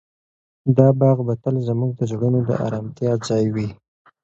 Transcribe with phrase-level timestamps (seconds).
[0.77, 3.69] دا باغ به تل زموږ د زړونو د ارامتیا ځای وي.